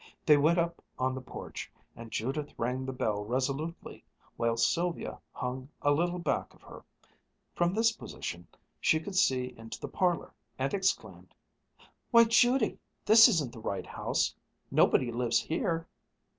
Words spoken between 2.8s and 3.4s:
the bell